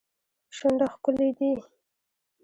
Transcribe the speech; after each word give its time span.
شونډه 0.55 0.87
ښکلې 0.93 1.29
دي. 1.37 1.51